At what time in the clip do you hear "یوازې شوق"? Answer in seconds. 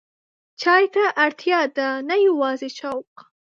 2.27-3.11